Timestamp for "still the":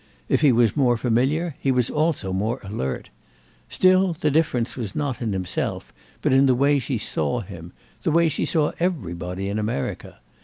3.69-4.31